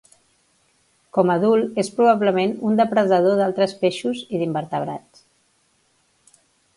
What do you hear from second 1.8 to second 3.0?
és probablement un